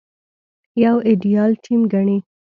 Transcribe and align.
يو 0.83 0.95
ايديال 1.07 1.51
ټيم 1.63 1.81
ګڼي. 1.93 2.17